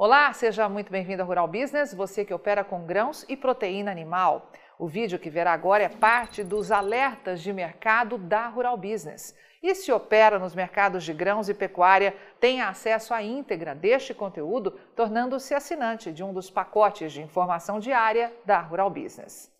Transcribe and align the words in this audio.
Olá, 0.00 0.32
seja 0.32 0.68
muito 0.68 0.92
bem-vindo 0.92 1.22
ao 1.22 1.26
Rural 1.26 1.48
Business, 1.48 1.92
você 1.92 2.24
que 2.24 2.32
opera 2.32 2.62
com 2.62 2.86
grãos 2.86 3.26
e 3.28 3.36
proteína 3.36 3.90
animal. 3.90 4.52
O 4.78 4.86
vídeo 4.86 5.18
que 5.18 5.28
verá 5.28 5.52
agora 5.52 5.82
é 5.82 5.88
parte 5.88 6.44
dos 6.44 6.70
alertas 6.70 7.42
de 7.42 7.52
mercado 7.52 8.16
da 8.16 8.46
Rural 8.46 8.76
Business. 8.76 9.34
E 9.60 9.74
se 9.74 9.90
opera 9.90 10.38
nos 10.38 10.54
mercados 10.54 11.02
de 11.02 11.12
grãos 11.12 11.48
e 11.48 11.54
pecuária, 11.54 12.16
tem 12.38 12.60
acesso 12.60 13.12
à 13.12 13.24
íntegra 13.24 13.74
deste 13.74 14.14
conteúdo, 14.14 14.70
tornando-se 14.94 15.52
assinante 15.52 16.12
de 16.12 16.22
um 16.22 16.32
dos 16.32 16.48
pacotes 16.48 17.12
de 17.12 17.20
informação 17.20 17.80
diária 17.80 18.32
da 18.44 18.60
Rural 18.60 18.90
Business. 18.90 19.52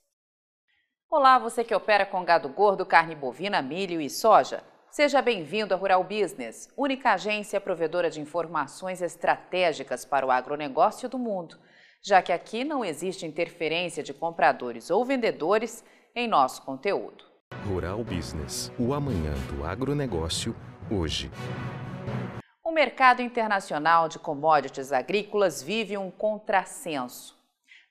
Olá, 1.10 1.36
você 1.40 1.64
que 1.64 1.74
opera 1.74 2.06
com 2.06 2.24
gado 2.24 2.48
gordo, 2.48 2.86
carne 2.86 3.16
bovina, 3.16 3.60
milho 3.60 4.00
e 4.00 4.08
soja. 4.08 4.62
Seja 4.90 5.20
bem-vindo 5.20 5.74
à 5.74 5.76
Rural 5.76 6.02
Business, 6.02 6.68
única 6.74 7.12
agência 7.12 7.60
provedora 7.60 8.10
de 8.10 8.22
informações 8.22 9.02
estratégicas 9.02 10.06
para 10.06 10.26
o 10.26 10.30
agronegócio 10.30 11.10
do 11.10 11.18
mundo, 11.18 11.58
já 12.02 12.22
que 12.22 12.32
aqui 12.32 12.64
não 12.64 12.82
existe 12.82 13.26
interferência 13.26 14.02
de 14.02 14.14
compradores 14.14 14.90
ou 14.90 15.04
vendedores 15.04 15.84
em 16.16 16.26
nosso 16.26 16.62
conteúdo. 16.62 17.22
Rural 17.66 18.02
Business, 18.02 18.72
o 18.78 18.94
amanhã 18.94 19.34
do 19.52 19.62
agronegócio, 19.62 20.56
hoje. 20.90 21.30
O 22.64 22.72
mercado 22.72 23.20
internacional 23.20 24.08
de 24.08 24.18
commodities 24.18 24.90
agrícolas 24.90 25.62
vive 25.62 25.98
um 25.98 26.10
contrassenso. 26.10 27.38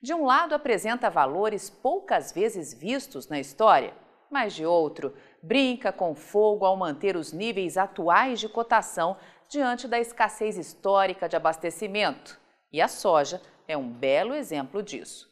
De 0.02 0.16
um 0.16 0.26
lado, 0.26 0.56
apresenta 0.56 1.12
valores 1.12 1.70
poucas 1.70 2.32
vezes 2.32 2.74
vistos 2.74 3.30
na 3.30 3.40
história, 3.40 3.94
mas 4.30 4.54
de 4.54 4.66
outro, 4.66 5.14
brinca 5.48 5.94
com 5.94 6.14
fogo 6.14 6.66
ao 6.66 6.76
manter 6.76 7.16
os 7.16 7.32
níveis 7.32 7.78
atuais 7.78 8.38
de 8.38 8.50
cotação 8.50 9.16
diante 9.50 9.88
da 9.88 9.98
escassez 9.98 10.58
histórica 10.58 11.30
de 11.30 11.38
abastecimento. 11.38 12.38
E 12.70 12.82
a 12.82 12.88
soja 12.90 13.42
é 13.66 13.78
um 13.78 13.90
belo 13.90 14.36
exemplo 14.36 14.84
disso. 14.84 15.26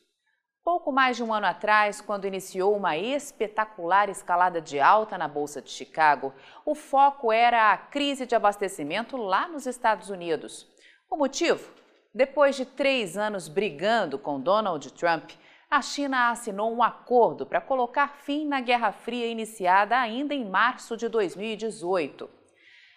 Pouco 0.63 0.89
mais 0.89 1.17
de 1.17 1.23
um 1.23 1.33
ano 1.33 1.45
atrás, 1.45 1.99
quando 1.99 2.25
iniciou 2.25 2.75
uma 2.75 2.97
espetacular 2.97 4.07
escalada 4.07 4.61
de 4.61 4.79
alta 4.79 5.17
na 5.17 5.27
Bolsa 5.27 5.61
de 5.61 5.69
Chicago, 5.69 6.33
o 6.65 6.73
foco 6.73 7.29
era 7.29 7.73
a 7.73 7.77
crise 7.77 8.25
de 8.25 8.35
abastecimento 8.35 9.17
lá 9.17 9.49
nos 9.49 9.67
Estados 9.67 10.09
Unidos. 10.09 10.65
O 11.11 11.17
motivo? 11.17 11.69
Depois 12.13 12.55
de 12.55 12.65
três 12.65 13.17
anos 13.17 13.49
brigando 13.49 14.17
com 14.17 14.39
Donald 14.39 14.91
Trump, 14.93 15.31
a 15.75 15.81
China 15.81 16.29
assinou 16.29 16.73
um 16.73 16.81
acordo 16.81 17.45
para 17.45 17.59
colocar 17.59 18.07
fim 18.07 18.47
na 18.47 18.61
Guerra 18.61 18.93
Fria 18.93 19.27
iniciada 19.27 19.99
ainda 19.99 20.33
em 20.33 20.49
março 20.49 20.95
de 20.95 21.09
2018. 21.09 22.29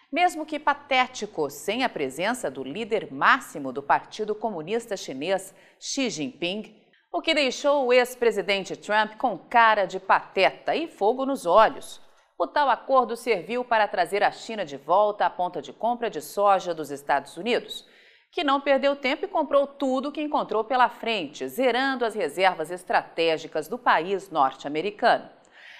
Mesmo 0.09 0.45
que 0.45 0.57
patético, 0.57 1.49
sem 1.49 1.83
a 1.83 1.89
presença 1.89 2.49
do 2.49 2.63
líder 2.63 3.11
máximo 3.11 3.73
do 3.73 3.83
Partido 3.83 4.33
Comunista 4.33 4.95
Chinês, 4.95 5.53
Xi 5.77 6.09
Jinping, 6.09 6.73
o 7.11 7.21
que 7.21 7.33
deixou 7.33 7.85
o 7.85 7.91
ex-presidente 7.91 8.77
Trump 8.77 9.17
com 9.17 9.37
cara 9.37 9.85
de 9.85 9.99
pateta 9.99 10.73
e 10.73 10.87
fogo 10.87 11.25
nos 11.25 11.45
olhos. 11.45 11.99
O 12.37 12.47
tal 12.47 12.69
acordo 12.69 13.17
serviu 13.17 13.65
para 13.65 13.89
trazer 13.89 14.23
a 14.23 14.31
China 14.31 14.63
de 14.63 14.77
volta 14.77 15.25
à 15.25 15.29
ponta 15.29 15.61
de 15.61 15.73
compra 15.73 16.09
de 16.09 16.21
soja 16.21 16.73
dos 16.73 16.91
Estados 16.91 17.35
Unidos 17.35 17.85
que 18.31 18.43
não 18.43 18.61
perdeu 18.61 18.95
tempo 18.95 19.25
e 19.25 19.27
comprou 19.27 19.65
tudo 19.65 20.11
que 20.11 20.21
encontrou 20.21 20.63
pela 20.63 20.89
frente, 20.89 21.47
zerando 21.47 22.05
as 22.05 22.13
reservas 22.13 22.69
estratégicas 22.69 23.67
do 23.67 23.77
país 23.77 24.29
norte-americano. 24.29 25.29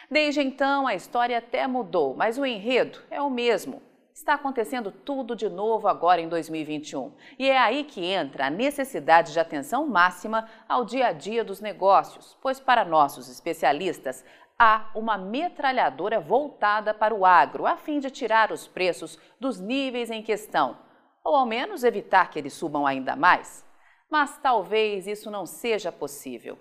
Desde 0.09 0.41
então, 0.41 0.87
a 0.87 0.95
história 0.95 1.37
até 1.37 1.67
mudou, 1.67 2.15
mas 2.15 2.37
o 2.37 2.45
enredo 2.45 2.99
é 3.11 3.21
o 3.21 3.29
mesmo. 3.29 3.81
Está 4.11 4.33
acontecendo 4.33 4.91
tudo 4.91 5.35
de 5.35 5.47
novo 5.47 5.87
agora 5.87 6.19
em 6.19 6.27
2021. 6.27 7.13
E 7.37 7.49
é 7.49 7.57
aí 7.57 7.83
que 7.83 8.03
entra 8.03 8.47
a 8.47 8.49
necessidade 8.49 9.31
de 9.31 9.39
atenção 9.39 9.87
máxima 9.87 10.49
ao 10.67 10.83
dia 10.83 11.07
a 11.07 11.11
dia 11.13 11.43
dos 11.43 11.61
negócios, 11.61 12.35
pois, 12.41 12.59
para 12.59 12.83
nossos 12.83 13.29
especialistas, 13.29 14.25
há 14.57 14.89
uma 14.95 15.17
metralhadora 15.17 16.19
voltada 16.19 16.93
para 16.93 17.13
o 17.13 17.25
agro, 17.25 17.65
a 17.65 17.77
fim 17.77 17.99
de 17.99 18.09
tirar 18.09 18.51
os 18.51 18.67
preços 18.67 19.17
dos 19.39 19.59
níveis 19.59 20.09
em 20.09 20.23
questão 20.23 20.88
ou 21.29 21.35
ao 21.35 21.45
menos 21.45 21.83
evitar 21.83 22.31
que 22.31 22.39
eles 22.39 22.53
subam 22.53 22.87
ainda 22.87 23.15
mais. 23.15 23.63
Mas 24.09 24.39
talvez 24.39 25.05
isso 25.05 25.29
não 25.29 25.45
seja 25.45 25.91
possível. 25.91 26.57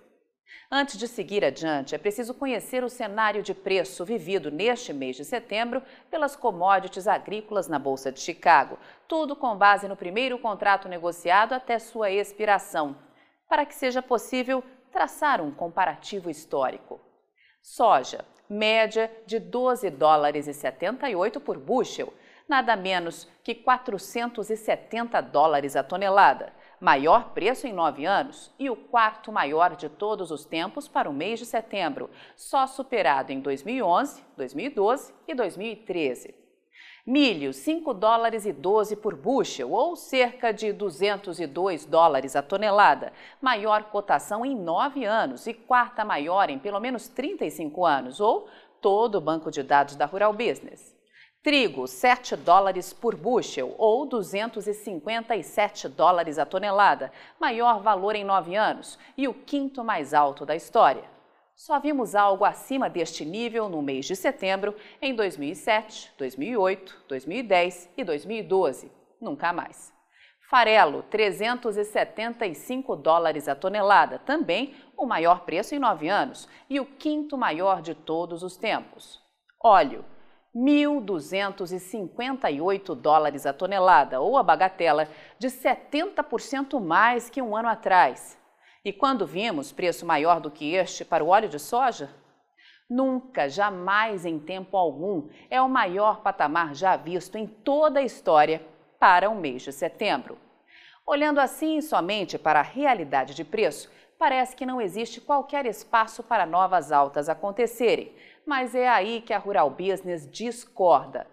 Antes 0.70 0.98
de 0.98 1.08
seguir 1.08 1.42
adiante, 1.42 1.94
é 1.94 1.98
preciso 1.98 2.34
conhecer 2.34 2.84
o 2.84 2.90
cenário 2.90 3.42
de 3.42 3.54
preço 3.54 4.04
vivido 4.04 4.50
neste 4.50 4.92
mês 4.92 5.16
de 5.16 5.24
setembro 5.24 5.82
pelas 6.10 6.36
commodities 6.36 7.08
agrícolas 7.08 7.66
na 7.66 7.78
Bolsa 7.78 8.12
de 8.12 8.20
Chicago, 8.20 8.78
tudo 9.06 9.34
com 9.34 9.56
base 9.56 9.88
no 9.88 9.96
primeiro 9.96 10.38
contrato 10.38 10.86
negociado 10.86 11.54
até 11.54 11.78
sua 11.78 12.10
expiração, 12.10 12.94
para 13.48 13.64
que 13.64 13.74
seja 13.74 14.02
possível 14.02 14.62
traçar 14.92 15.40
um 15.40 15.50
comparativo 15.50 16.28
histórico. 16.28 17.00
Soja, 17.62 18.22
média 18.46 19.10
de 19.24 19.38
12 19.38 19.88
dólares 19.88 20.46
e 20.46 20.52
78 20.52 21.40
por 21.40 21.56
bushel, 21.56 22.12
nada 22.48 22.74
menos 22.74 23.28
que 23.44 23.54
470 23.54 25.20
dólares 25.20 25.76
a 25.76 25.82
tonelada, 25.82 26.52
maior 26.80 27.30
preço 27.30 27.66
em 27.66 27.72
nove 27.72 28.06
anos 28.06 28.52
e 28.58 28.70
o 28.70 28.76
quarto 28.76 29.30
maior 29.30 29.76
de 29.76 29.88
todos 29.88 30.30
os 30.30 30.44
tempos 30.44 30.88
para 30.88 31.10
o 31.10 31.12
mês 31.12 31.38
de 31.38 31.46
setembro, 31.46 32.08
só 32.36 32.66
superado 32.66 33.32
em 33.32 33.40
2011, 33.40 34.22
2012 34.36 35.12
e 35.26 35.34
2013. 35.34 36.34
Milho, 37.06 37.54
5 37.54 37.94
dólares 37.94 38.44
e 38.44 38.52
12 38.52 38.96
por 38.96 39.16
bushel, 39.16 39.72
ou 39.72 39.96
cerca 39.96 40.52
de 40.52 40.72
202 40.74 41.86
dólares 41.86 42.36
a 42.36 42.42
tonelada, 42.42 43.14
maior 43.40 43.84
cotação 43.84 44.44
em 44.44 44.54
nove 44.54 45.06
anos 45.06 45.46
e 45.46 45.54
quarta 45.54 46.04
maior 46.04 46.50
em 46.50 46.58
pelo 46.58 46.78
menos 46.78 47.08
35 47.08 47.86
anos, 47.86 48.20
ou 48.20 48.46
todo 48.80 49.14
o 49.14 49.20
banco 49.22 49.50
de 49.50 49.62
dados 49.62 49.96
da 49.96 50.04
Rural 50.04 50.34
Business. 50.34 50.97
Trigo, 51.48 51.86
7 51.86 52.36
dólares 52.36 52.92
por 52.92 53.16
bushel 53.16 53.74
ou 53.78 54.04
257 54.04 55.88
dólares 55.88 56.38
a 56.38 56.44
tonelada, 56.44 57.10
maior 57.40 57.80
valor 57.80 58.14
em 58.14 58.22
nove 58.22 58.54
anos 58.54 58.98
e 59.16 59.26
o 59.26 59.32
quinto 59.32 59.82
mais 59.82 60.12
alto 60.12 60.44
da 60.44 60.54
história. 60.54 61.04
Só 61.56 61.80
vimos 61.80 62.14
algo 62.14 62.44
acima 62.44 62.90
deste 62.90 63.24
nível 63.24 63.66
no 63.70 63.80
mês 63.80 64.04
de 64.04 64.14
setembro 64.14 64.76
em 65.00 65.14
2007, 65.14 66.12
2008, 66.18 67.04
2010 67.08 67.94
e 67.96 68.04
2012. 68.04 68.92
Nunca 69.18 69.50
mais. 69.50 69.90
Farelo, 70.50 71.02
375 71.04 72.94
dólares 72.94 73.48
a 73.48 73.54
tonelada, 73.54 74.18
também 74.18 74.74
o 74.94 75.06
maior 75.06 75.46
preço 75.46 75.74
em 75.74 75.78
nove 75.78 76.10
anos 76.10 76.46
e 76.68 76.78
o 76.78 76.84
quinto 76.84 77.38
maior 77.38 77.80
de 77.80 77.94
todos 77.94 78.42
os 78.42 78.58
tempos. 78.58 79.18
Óleo, 79.64 80.04
1.258 80.54 82.94
dólares 82.94 83.46
a 83.46 83.52
tonelada, 83.52 84.20
ou 84.20 84.36
a 84.36 84.42
bagatela 84.42 85.08
de 85.38 85.48
70% 85.48 86.80
mais 86.80 87.30
que 87.30 87.42
um 87.42 87.56
ano 87.56 87.68
atrás. 87.68 88.38
E 88.84 88.92
quando 88.92 89.26
vimos 89.26 89.72
preço 89.72 90.06
maior 90.06 90.40
do 90.40 90.50
que 90.50 90.74
este 90.74 91.04
para 91.04 91.22
o 91.22 91.28
óleo 91.28 91.48
de 91.48 91.58
soja? 91.58 92.10
Nunca, 92.88 93.48
jamais 93.48 94.24
em 94.24 94.38
tempo 94.38 94.76
algum, 94.76 95.28
é 95.50 95.60
o 95.60 95.68
maior 95.68 96.22
patamar 96.22 96.74
já 96.74 96.96
visto 96.96 97.36
em 97.36 97.46
toda 97.46 98.00
a 98.00 98.02
história 98.02 98.64
para 98.98 99.28
o 99.28 99.34
mês 99.34 99.62
de 99.62 99.72
setembro. 99.72 100.38
Olhando 101.06 101.38
assim 101.38 101.80
somente 101.80 102.38
para 102.38 102.60
a 102.60 102.62
realidade 102.62 103.34
de 103.34 103.44
preço, 103.44 103.90
parece 104.18 104.56
que 104.56 104.66
não 104.66 104.80
existe 104.80 105.20
qualquer 105.20 105.64
espaço 105.64 106.22
para 106.22 106.44
novas 106.44 106.90
altas 106.90 107.28
acontecerem, 107.28 108.12
mas 108.44 108.74
é 108.74 108.88
aí 108.88 109.20
que 109.20 109.32
a 109.32 109.38
Rural 109.38 109.70
Business 109.70 110.28
discorda. 110.30 111.26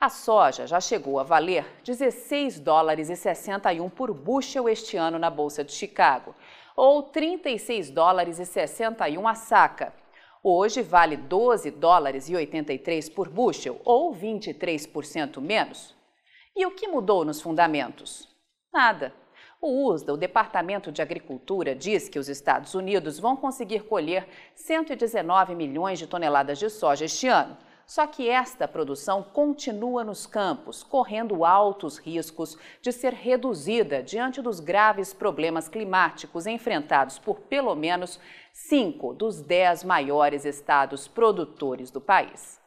A 0.00 0.08
soja 0.08 0.66
já 0.66 0.80
chegou 0.80 1.20
a 1.20 1.22
valer 1.22 1.66
16 1.84 2.58
dólares 2.58 3.10
e 3.10 3.16
61 3.16 3.90
por 3.90 4.14
bushel 4.14 4.68
este 4.68 4.96
ano 4.96 5.18
na 5.18 5.28
Bolsa 5.28 5.62
de 5.62 5.72
Chicago, 5.72 6.34
ou 6.74 7.02
36 7.02 7.90
dólares 7.90 8.38
e 8.38 8.46
61 8.46 9.28
a 9.28 9.34
saca. 9.34 9.92
Hoje 10.42 10.80
vale 10.80 11.18
12 11.18 11.70
dólares 11.72 12.30
e 12.30 12.34
83 12.34 13.10
por 13.10 13.28
bushel, 13.28 13.78
ou 13.84 14.14
23% 14.14 15.38
menos. 15.38 15.94
E 16.56 16.64
o 16.64 16.70
que 16.70 16.88
mudou 16.88 17.22
nos 17.22 17.42
fundamentos? 17.42 18.26
Nada. 18.72 19.12
O 19.62 19.90
USDA, 19.90 20.14
o 20.14 20.16
Departamento 20.16 20.90
de 20.90 21.02
Agricultura, 21.02 21.74
diz 21.74 22.08
que 22.08 22.18
os 22.18 22.30
Estados 22.30 22.74
Unidos 22.74 23.18
vão 23.18 23.36
conseguir 23.36 23.84
colher 23.84 24.26
119 24.54 25.54
milhões 25.54 25.98
de 25.98 26.06
toneladas 26.06 26.58
de 26.58 26.70
soja 26.70 27.04
este 27.04 27.28
ano. 27.28 27.58
Só 27.86 28.06
que 28.06 28.28
esta 28.30 28.66
produção 28.66 29.22
continua 29.22 30.02
nos 30.02 30.24
campos, 30.24 30.82
correndo 30.82 31.44
altos 31.44 31.98
riscos 31.98 32.56
de 32.80 32.90
ser 32.90 33.12
reduzida 33.12 34.02
diante 34.02 34.40
dos 34.40 34.60
graves 34.60 35.12
problemas 35.12 35.68
climáticos 35.68 36.46
enfrentados 36.46 37.18
por 37.18 37.40
pelo 37.40 37.74
menos 37.74 38.18
cinco 38.54 39.12
dos 39.12 39.42
dez 39.42 39.84
maiores 39.84 40.46
estados 40.46 41.06
produtores 41.06 41.90
do 41.90 42.00
país. 42.00 42.59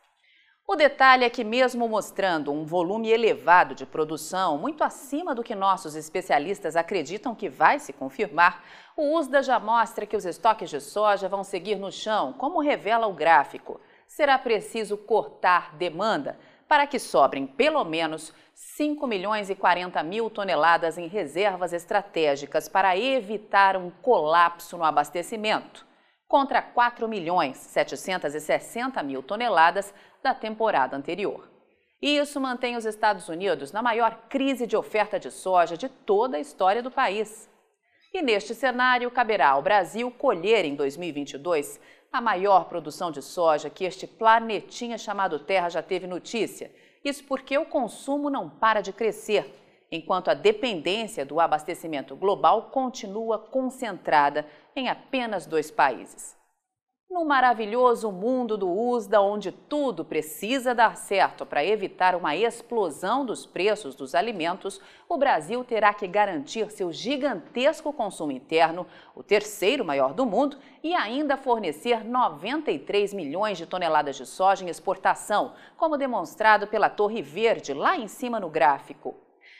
O 0.65 0.77
detalhe 0.77 1.25
é 1.25 1.29
que, 1.29 1.43
mesmo 1.43 1.89
mostrando 1.89 2.51
um 2.51 2.63
volume 2.63 3.09
elevado 3.11 3.75
de 3.75 3.85
produção, 3.85 4.57
muito 4.57 4.81
acima 4.81 5.35
do 5.35 5.43
que 5.43 5.53
nossos 5.53 5.93
especialistas 5.93 6.77
acreditam 6.77 7.35
que 7.35 7.49
vai 7.49 7.79
se 7.79 7.91
confirmar, 7.91 8.63
o 8.95 9.17
USDA 9.17 9.43
já 9.43 9.59
mostra 9.59 10.05
que 10.05 10.15
os 10.15 10.25
estoques 10.25 10.69
de 10.69 10.79
soja 10.79 11.27
vão 11.27 11.43
seguir 11.43 11.75
no 11.75 11.91
chão, 11.91 12.31
como 12.31 12.61
revela 12.61 13.07
o 13.07 13.13
gráfico. 13.13 13.81
Será 14.07 14.39
preciso 14.39 14.95
cortar 14.95 15.75
demanda 15.75 16.39
para 16.65 16.87
que 16.87 16.97
sobrem 16.97 17.45
pelo 17.45 17.83
menos 17.83 18.33
5 18.53 19.05
milhões 19.05 19.49
e 19.49 19.55
40 19.55 20.01
mil 20.01 20.29
toneladas 20.29 20.97
em 20.97 21.07
reservas 21.07 21.73
estratégicas 21.73 22.69
para 22.69 22.97
evitar 22.97 23.75
um 23.75 23.89
colapso 23.89 24.77
no 24.77 24.85
abastecimento, 24.85 25.85
contra 26.33 26.63
4 26.63 27.07
milhões 27.07 27.57
760 27.57 29.03
mil 29.03 29.21
toneladas 29.21 29.93
da 30.23 30.33
temporada 30.33 30.97
anterior. 30.97 31.47
E 32.01 32.17
isso 32.17 32.41
mantém 32.41 32.75
os 32.75 32.85
Estados 32.85 33.29
Unidos 33.29 33.71
na 33.71 33.83
maior 33.83 34.23
crise 34.29 34.65
de 34.65 34.75
oferta 34.75 35.19
de 35.19 35.29
soja 35.29 35.77
de 35.77 35.87
toda 35.87 36.37
a 36.37 36.39
história 36.39 36.81
do 36.81 36.89
país. 36.89 37.47
E 38.11 38.23
neste 38.23 38.55
cenário, 38.55 39.11
caberá 39.11 39.49
ao 39.49 39.61
Brasil 39.61 40.09
colher 40.09 40.65
em 40.65 40.73
2022 40.73 41.79
a 42.11 42.19
maior 42.19 42.65
produção 42.65 43.11
de 43.11 43.21
soja 43.21 43.69
que 43.69 43.85
este 43.85 44.07
planetinha 44.07 44.97
chamado 44.97 45.37
Terra 45.37 45.69
já 45.69 45.83
teve 45.83 46.07
notícia. 46.07 46.73
Isso 47.05 47.23
porque 47.25 47.55
o 47.59 47.65
consumo 47.67 48.31
não 48.31 48.49
para 48.49 48.81
de 48.81 48.91
crescer, 48.91 49.53
enquanto 49.95 50.29
a 50.29 50.33
dependência 50.33 51.23
do 51.23 51.39
abastecimento 51.39 52.15
global 52.15 52.69
continua 52.71 53.37
concentrada 53.37 54.43
em 54.75 54.89
apenas 54.89 55.45
dois 55.45 55.69
países. 55.69 56.35
No 57.07 57.23
maravilhoso 57.23 58.11
mundo 58.11 58.57
do 58.57 58.67
USDA, 58.67 59.21
onde 59.21 59.51
tudo 59.51 60.03
precisa 60.03 60.73
dar 60.73 60.97
certo 60.97 61.45
para 61.45 61.63
evitar 61.63 62.15
uma 62.15 62.35
explosão 62.35 63.23
dos 63.23 63.45
preços 63.45 63.93
dos 63.93 64.15
alimentos, 64.15 64.81
o 65.07 65.15
Brasil 65.15 65.63
terá 65.63 65.93
que 65.93 66.07
garantir 66.07 66.71
seu 66.71 66.91
gigantesco 66.91 67.93
consumo 67.93 68.31
interno, 68.31 68.87
o 69.13 69.21
terceiro 69.21 69.85
maior 69.85 70.11
do 70.11 70.25
mundo, 70.25 70.57
e 70.81 70.95
ainda 70.95 71.37
fornecer 71.37 72.03
93 72.03 73.13
milhões 73.13 73.59
de 73.59 73.67
toneladas 73.67 74.15
de 74.15 74.25
soja 74.25 74.65
em 74.65 74.69
exportação, 74.69 75.53
como 75.77 75.99
demonstrado 75.99 76.65
pela 76.65 76.89
Torre 76.89 77.21
Verde 77.21 77.75
lá 77.75 77.95
em 77.95 78.07
cima 78.07 78.39
no 78.39 78.49
gráfico. 78.49 79.15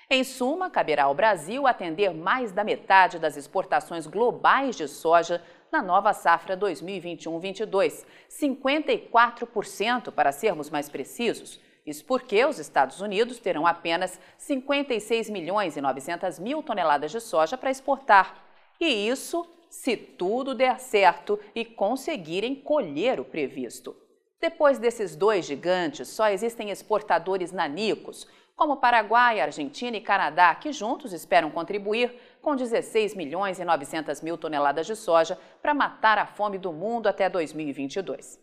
Em 0.10 0.24
suma, 0.24 0.70
caberá 0.70 1.06
ao 1.06 1.16
Brasil 1.16 1.66
atender 1.66 2.14
mais 2.14 2.52
da 2.52 2.64
metade 2.64 3.18
das 3.18 3.38
exportações 3.38 4.06
globais 4.06 4.76
de 4.76 4.88
soja 4.88 5.42
na 5.72 5.82
nova 5.82 6.14
safra 6.14 6.56
2021-22, 6.58 8.06
54% 8.30 10.12
para 10.12 10.32
sermos 10.32 10.70
mais 10.70 10.90
precisos. 10.90 11.60
Isso 11.86 12.06
porque 12.06 12.46
os 12.46 12.60
Estados 12.60 13.02
Unidos 13.02 13.40
terão 13.40 13.66
apenas 13.66 14.20
56 14.38 15.30
milhões 15.30 15.76
e 15.76 15.82
900 15.82 16.40
mil 16.40 16.62
toneladas 16.62 17.12
de 17.12 17.20
soja 17.20 17.58
para 17.58 17.72
exportar. 17.72 18.46
E 18.80 19.08
isso 19.08 19.46
se 19.70 19.98
tudo 19.98 20.54
der 20.54 20.80
certo 20.80 21.40
e 21.56 21.66
conseguirem 21.66 22.54
colher 22.56 23.20
o 23.20 23.26
previsto. 23.26 24.03
Depois 24.44 24.78
desses 24.78 25.16
dois 25.16 25.46
gigantes, 25.46 26.10
só 26.10 26.28
existem 26.28 26.70
exportadores 26.70 27.54
nanicos, 27.54 28.28
como 28.58 28.76
Paraguai, 28.76 29.40
Argentina 29.40 29.96
e 29.96 30.02
Canadá, 30.02 30.54
que 30.54 30.74
juntos 30.74 31.14
esperam 31.14 31.50
contribuir 31.50 32.14
com 32.42 32.54
16 32.54 33.16
milhões 33.16 33.58
e 33.58 33.64
900 33.64 34.20
mil 34.20 34.38
toneladas 34.38 34.86
de 34.86 34.98
soja 34.98 35.40
para 35.62 35.74
matar 35.74 36.18
a 36.18 36.26
fome 36.26 36.58
do 36.58 36.74
mundo 36.74 37.08
até 37.08 37.30
2022. 37.30 38.38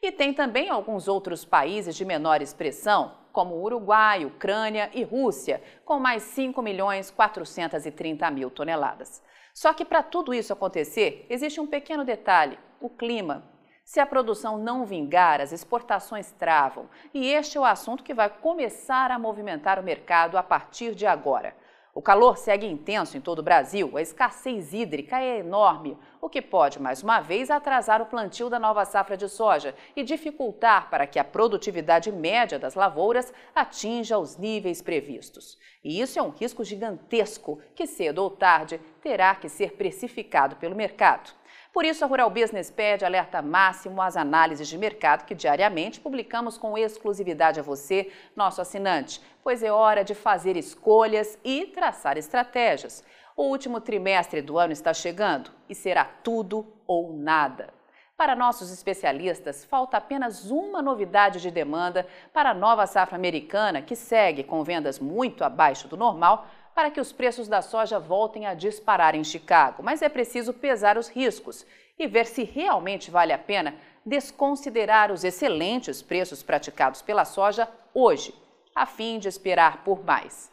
E 0.00 0.10
tem 0.10 0.32
também 0.32 0.70
alguns 0.70 1.06
outros 1.06 1.44
países 1.44 1.94
de 1.96 2.04
menor 2.06 2.40
expressão, 2.40 3.18
como 3.30 3.62
Uruguai, 3.62 4.24
Ucrânia 4.24 4.90
e 4.94 5.02
Rússia, 5.02 5.62
com 5.84 5.98
mais 5.98 6.22
5 6.22 6.62
milhões 6.62 7.10
430 7.10 8.30
mil 8.30 8.50
toneladas. 8.50 9.22
Só 9.52 9.74
que 9.74 9.84
para 9.84 10.02
tudo 10.02 10.32
isso 10.32 10.50
acontecer, 10.50 11.26
existe 11.28 11.60
um 11.60 11.66
pequeno 11.66 12.06
detalhe: 12.06 12.58
o 12.80 12.88
clima. 12.88 13.51
Se 13.92 14.00
a 14.00 14.06
produção 14.06 14.56
não 14.56 14.86
vingar, 14.86 15.38
as 15.38 15.52
exportações 15.52 16.32
travam. 16.32 16.88
E 17.12 17.28
este 17.28 17.58
é 17.58 17.60
o 17.60 17.64
assunto 17.66 18.02
que 18.02 18.14
vai 18.14 18.30
começar 18.30 19.10
a 19.10 19.18
movimentar 19.18 19.78
o 19.78 19.82
mercado 19.82 20.38
a 20.38 20.42
partir 20.42 20.94
de 20.94 21.04
agora. 21.04 21.54
O 21.92 22.00
calor 22.00 22.38
segue 22.38 22.66
intenso 22.66 23.18
em 23.18 23.20
todo 23.20 23.40
o 23.40 23.42
Brasil, 23.42 23.94
a 23.94 24.00
escassez 24.00 24.72
hídrica 24.72 25.20
é 25.20 25.40
enorme, 25.40 25.98
o 26.22 26.30
que 26.30 26.40
pode, 26.40 26.80
mais 26.80 27.02
uma 27.02 27.20
vez, 27.20 27.50
atrasar 27.50 28.00
o 28.00 28.06
plantio 28.06 28.48
da 28.48 28.58
nova 28.58 28.82
safra 28.86 29.14
de 29.14 29.28
soja 29.28 29.74
e 29.94 30.02
dificultar 30.02 30.88
para 30.88 31.06
que 31.06 31.18
a 31.18 31.24
produtividade 31.24 32.10
média 32.10 32.58
das 32.58 32.74
lavouras 32.74 33.30
atinja 33.54 34.16
os 34.16 34.38
níveis 34.38 34.80
previstos. 34.80 35.58
E 35.84 36.00
isso 36.00 36.18
é 36.18 36.22
um 36.22 36.30
risco 36.30 36.64
gigantesco 36.64 37.60
que, 37.74 37.86
cedo 37.86 38.22
ou 38.22 38.30
tarde, 38.30 38.80
terá 39.02 39.34
que 39.34 39.50
ser 39.50 39.72
precificado 39.72 40.56
pelo 40.56 40.74
mercado. 40.74 41.41
Por 41.72 41.86
isso, 41.86 42.04
a 42.04 42.06
Rural 42.06 42.28
Business 42.28 42.70
pede 42.70 43.02
alerta 43.02 43.40
máximo 43.40 44.02
às 44.02 44.14
análises 44.14 44.68
de 44.68 44.76
mercado 44.76 45.24
que 45.24 45.34
diariamente 45.34 46.00
publicamos 46.00 46.58
com 46.58 46.76
exclusividade 46.76 47.58
a 47.58 47.62
você, 47.62 48.12
nosso 48.36 48.60
assinante, 48.60 49.22
pois 49.42 49.62
é 49.62 49.72
hora 49.72 50.04
de 50.04 50.14
fazer 50.14 50.54
escolhas 50.54 51.38
e 51.42 51.64
traçar 51.66 52.18
estratégias. 52.18 53.02
O 53.34 53.44
último 53.44 53.80
trimestre 53.80 54.42
do 54.42 54.58
ano 54.58 54.74
está 54.74 54.92
chegando 54.92 55.50
e 55.66 55.74
será 55.74 56.04
tudo 56.04 56.70
ou 56.86 57.14
nada. 57.14 57.72
Para 58.18 58.36
nossos 58.36 58.70
especialistas, 58.70 59.64
falta 59.64 59.96
apenas 59.96 60.50
uma 60.50 60.82
novidade 60.82 61.40
de 61.40 61.50
demanda 61.50 62.06
para 62.34 62.50
a 62.50 62.54
nova 62.54 62.86
safra 62.86 63.16
americana, 63.16 63.80
que 63.80 63.96
segue 63.96 64.44
com 64.44 64.62
vendas 64.62 65.00
muito 65.00 65.42
abaixo 65.42 65.88
do 65.88 65.96
normal, 65.96 66.46
para 66.74 66.90
que 66.90 67.00
os 67.00 67.12
preços 67.12 67.48
da 67.48 67.62
soja 67.62 67.98
voltem 67.98 68.46
a 68.46 68.54
disparar 68.54 69.14
em 69.14 69.24
Chicago, 69.24 69.82
mas 69.82 70.02
é 70.02 70.08
preciso 70.08 70.52
pesar 70.52 70.96
os 70.96 71.08
riscos 71.08 71.66
e 71.98 72.06
ver 72.06 72.26
se 72.26 72.42
realmente 72.44 73.10
vale 73.10 73.32
a 73.32 73.38
pena 73.38 73.74
desconsiderar 74.04 75.12
os 75.12 75.24
excelentes 75.24 76.02
preços 76.02 76.42
praticados 76.42 77.02
pela 77.02 77.24
soja 77.24 77.68
hoje, 77.94 78.34
a 78.74 78.86
fim 78.86 79.18
de 79.18 79.28
esperar 79.28 79.84
por 79.84 80.04
mais. 80.04 80.50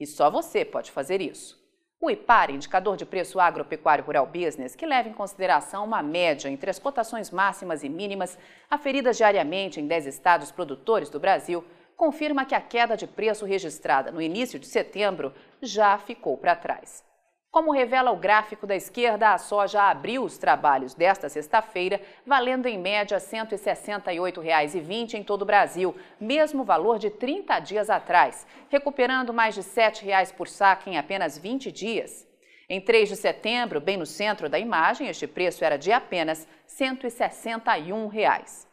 E 0.00 0.06
só 0.06 0.30
você 0.30 0.64
pode 0.64 0.90
fazer 0.90 1.20
isso. 1.20 1.58
O 2.00 2.08
IPAR, 2.08 2.52
Indicador 2.52 2.96
de 2.96 3.04
Preço 3.04 3.40
Agropecuário 3.40 4.04
Rural 4.04 4.24
Business, 4.24 4.76
que 4.76 4.86
leva 4.86 5.08
em 5.08 5.12
consideração 5.12 5.84
uma 5.84 6.00
média 6.00 6.48
entre 6.48 6.70
as 6.70 6.78
cotações 6.78 7.28
máximas 7.30 7.82
e 7.82 7.88
mínimas 7.88 8.38
aferidas 8.70 9.16
diariamente 9.16 9.80
em 9.80 9.86
10 9.86 10.06
estados 10.06 10.52
produtores 10.52 11.10
do 11.10 11.18
Brasil, 11.18 11.64
confirma 11.98 12.46
que 12.46 12.54
a 12.54 12.60
queda 12.60 12.96
de 12.96 13.08
preço 13.08 13.44
registrada 13.44 14.12
no 14.12 14.22
início 14.22 14.56
de 14.56 14.66
setembro 14.66 15.34
já 15.60 15.98
ficou 15.98 16.38
para 16.38 16.54
trás. 16.54 17.04
Como 17.50 17.72
revela 17.72 18.12
o 18.12 18.16
gráfico 18.16 18.68
da 18.68 18.76
esquerda, 18.76 19.32
a 19.32 19.38
soja 19.38 19.82
abriu 19.82 20.22
os 20.22 20.38
trabalhos 20.38 20.94
desta 20.94 21.28
sexta-feira, 21.28 22.00
valendo 22.24 22.66
em 22.66 22.78
média 22.78 23.18
R$ 23.18 23.24
168,20 23.24 25.14
em 25.14 25.24
todo 25.24 25.42
o 25.42 25.46
Brasil, 25.46 25.96
mesmo 26.20 26.62
valor 26.62 27.00
de 27.00 27.10
30 27.10 27.58
dias 27.60 27.90
atrás, 27.90 28.46
recuperando 28.68 29.34
mais 29.34 29.56
de 29.56 29.62
R$ 29.62 29.66
7,00 29.66 30.34
por 30.34 30.46
saco 30.46 30.88
em 30.88 30.96
apenas 30.96 31.36
20 31.36 31.72
dias. 31.72 32.28
Em 32.68 32.80
3 32.80 33.08
de 33.08 33.16
setembro, 33.16 33.80
bem 33.80 33.96
no 33.96 34.06
centro 34.06 34.48
da 34.48 34.58
imagem, 34.58 35.08
este 35.08 35.26
preço 35.26 35.64
era 35.64 35.76
de 35.76 35.90
apenas 35.90 36.46
161 36.64 38.06
reais. 38.06 38.67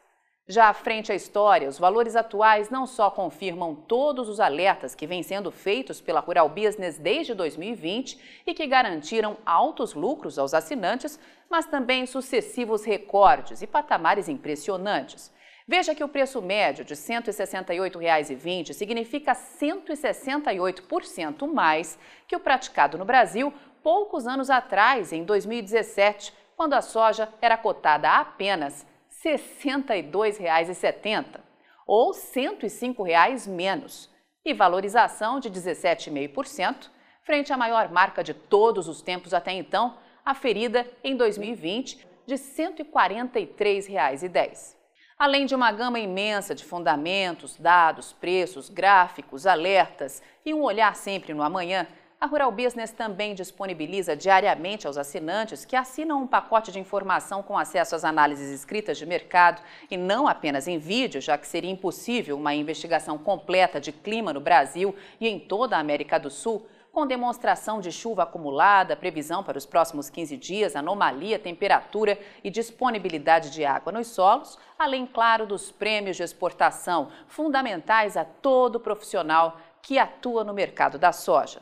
Já 0.47 0.69
à 0.69 0.73
frente 0.73 1.11
à 1.11 1.15
história, 1.15 1.67
os 1.67 1.79
valores 1.79 2.15
atuais 2.15 2.69
não 2.69 2.85
só 2.85 3.09
confirmam 3.09 3.73
todos 3.73 4.29
os 4.29 4.39
alertas 4.39 4.93
que 4.93 5.07
vêm 5.07 5.23
sendo 5.23 5.49
feitos 5.49 5.99
pela 5.99 6.19
Rural 6.19 6.47
Business 6.47 6.99
desde 6.99 7.33
2020 7.33 8.43
e 8.45 8.53
que 8.53 8.67
garantiram 8.67 9.37
altos 9.43 9.95
lucros 9.95 10.37
aos 10.37 10.53
assinantes, 10.53 11.19
mas 11.49 11.65
também 11.65 12.05
sucessivos 12.05 12.85
recordes 12.85 13.63
e 13.63 13.67
patamares 13.67 14.29
impressionantes. 14.29 15.33
Veja 15.67 15.95
que 15.95 16.03
o 16.03 16.07
preço 16.07 16.39
médio 16.43 16.85
de 16.85 16.93
R$ 16.93 16.99
168,20 16.99 18.71
significa 18.71 19.33
168% 19.33 21.51
mais 21.51 21.97
que 22.27 22.35
o 22.35 22.39
praticado 22.39 22.99
no 22.99 23.05
Brasil 23.05 23.51
poucos 23.81 24.27
anos 24.27 24.51
atrás, 24.51 25.11
em 25.11 25.23
2017, 25.23 26.31
quando 26.55 26.75
a 26.75 26.83
soja 26.83 27.29
era 27.41 27.57
cotada 27.57 28.09
a 28.09 28.19
apenas 28.19 28.85
R$ 29.29 29.37
62,70 29.37 31.39
ou 31.87 32.11
R$ 32.11 32.17
105,00 32.17 33.49
menos, 33.49 34.13
e 34.45 34.53
valorização 34.53 35.39
de 35.39 35.49
17,5% 35.49 36.91
frente 37.23 37.51
à 37.51 37.57
maior 37.57 37.89
marca 37.89 38.23
de 38.23 38.35
todos 38.35 38.87
os 38.87 39.01
tempos 39.01 39.33
até 39.33 39.51
então, 39.51 39.97
aferida 40.23 40.87
em 41.03 41.17
2020 41.17 42.07
de 42.27 42.35
R$ 42.35 42.39
143,10. 42.39 44.75
Além 45.17 45.47
de 45.47 45.55
uma 45.55 45.71
gama 45.71 45.99
imensa 45.99 46.53
de 46.53 46.63
fundamentos, 46.63 47.57
dados, 47.57 48.13
preços, 48.13 48.69
gráficos, 48.69 49.47
alertas 49.47 50.21
e 50.45 50.53
um 50.53 50.61
olhar 50.61 50.95
sempre 50.95 51.33
no 51.33 51.41
amanhã, 51.41 51.87
A 52.25 52.27
Rural 52.27 52.51
Business 52.51 52.91
também 52.91 53.35
disponibiliza 53.35 54.15
diariamente 54.15 54.87
aos 54.87 54.97
assinantes 54.97 55.63
que 55.63 55.75
assinam 55.75 56.23
um 56.23 56.25
pacote 56.25 56.71
de 56.71 56.79
informação 56.79 57.43
com 57.43 57.55
acesso 57.55 57.95
às 57.95 58.03
análises 58.03 58.49
escritas 58.49 58.97
de 58.97 59.05
mercado 59.05 59.61
e 59.91 59.95
não 59.95 60.27
apenas 60.27 60.67
em 60.67 60.79
vídeo, 60.79 61.21
já 61.21 61.37
que 61.37 61.45
seria 61.47 61.69
impossível 61.69 62.35
uma 62.35 62.55
investigação 62.55 63.15
completa 63.15 63.79
de 63.79 63.91
clima 63.91 64.33
no 64.33 64.39
Brasil 64.39 64.95
e 65.21 65.27
em 65.27 65.37
toda 65.37 65.77
a 65.77 65.79
América 65.79 66.19
do 66.19 66.31
Sul, 66.31 66.65
com 66.91 67.05
demonstração 67.05 67.79
de 67.79 67.91
chuva 67.91 68.23
acumulada, 68.23 68.95
previsão 68.95 69.43
para 69.43 69.59
os 69.59 69.65
próximos 69.67 70.09
15 70.09 70.35
dias, 70.35 70.75
anomalia, 70.75 71.37
temperatura 71.37 72.17
e 72.43 72.49
disponibilidade 72.49 73.51
de 73.51 73.63
água 73.63 73.91
nos 73.91 74.07
solos, 74.07 74.57
além, 74.79 75.05
claro, 75.05 75.45
dos 75.45 75.71
prêmios 75.71 76.17
de 76.17 76.23
exportação, 76.23 77.09
fundamentais 77.27 78.17
a 78.17 78.25
todo 78.25 78.79
profissional 78.79 79.59
que 79.79 79.99
atua 79.99 80.43
no 80.43 80.55
mercado 80.55 80.97
da 80.97 81.11
soja. 81.11 81.61